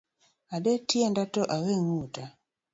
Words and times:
Ade 0.55 0.71
tienda 0.89 1.23
to 1.33 1.41
awe 1.55 1.73
nguta 1.83 2.23